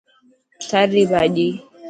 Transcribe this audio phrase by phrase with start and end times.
[0.67, 1.47] ٿر ري ڀاڄي.